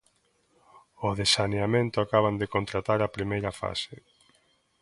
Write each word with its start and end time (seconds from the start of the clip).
O 1.07 1.09
de 1.19 1.25
saneamento 1.35 1.97
acaban 2.01 2.35
de 2.41 2.49
contratar 2.55 2.99
a 3.01 3.13
primeira 3.15 3.51
fase. 3.61 3.95